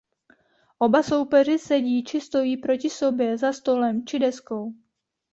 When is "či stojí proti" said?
2.03-2.89